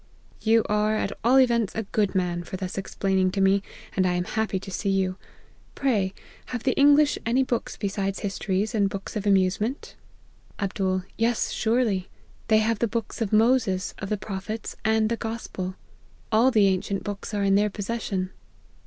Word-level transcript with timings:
"'You 0.51 0.63
are, 0.67 0.95
at 0.95 1.11
all 1.23 1.39
events, 1.39 1.75
a 1.75 1.83
good 1.83 2.15
man, 2.15 2.41
for 2.41 2.57
4 2.57 2.57
thus 2.57 2.77
explaining 2.79 3.29
to 3.33 3.39
me, 3.39 3.61
and 3.95 4.07
I 4.07 4.13
am 4.13 4.23
happy 4.23 4.59
to 4.59 4.71
see 4.71 4.89
you. 4.89 5.15
ray, 5.83 6.15
have 6.47 6.63
the 6.63 6.71
English 6.73 7.19
any 7.23 7.43
books 7.43 7.77
beside 7.77 8.19
histories 8.19 8.73
and 8.73 8.89
books 8.89 9.15
of 9.15 9.27
amusement?' 9.27 9.93
216 10.57 10.85
APPENDIX.' 10.97 11.13
Yes, 11.21 11.51
surely; 11.51 12.09
they 12.47 12.57
have 12.57 12.79
the 12.79 12.87
books 12.87 13.21
of 13.21 13.31
Moses, 13.31 13.93
of 13.99 14.09
the 14.09 14.17
Prophets, 14.17 14.75
and 14.83 15.07
the 15.07 15.17
Gospel 15.17 15.75
All 16.31 16.49
the 16.49 16.65
ancient 16.65 17.03
books 17.03 17.31
are 17.35 17.43
in 17.43 17.53
their 17.53 17.69
possession.' 17.69 18.31